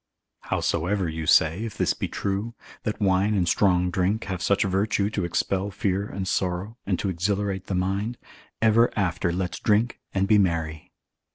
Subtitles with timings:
[0.49, 5.11] Howsoever you say, if this be true, that wine and strong drink have such virtue
[5.11, 8.17] to expel fear and sorrow, and to exhilarate the mind,
[8.63, 10.91] ever hereafter let's drink and be merry.